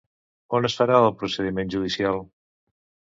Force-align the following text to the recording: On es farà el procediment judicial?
On 0.59 0.67
es 0.69 0.77
farà 0.79 0.95
el 1.07 1.13
procediment 1.19 1.71
judicial? 1.75 2.19